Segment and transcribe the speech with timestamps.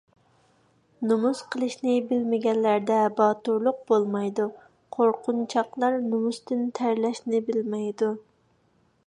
[1.09, 4.49] نومۇس قىلىشنى بىلمىگەنلەردە باتۇرلۇق بولمايدۇ.
[4.97, 8.13] قۇرقۇنچاقلار نومۇستىن تەرلەشنى بىلمەيدۇ.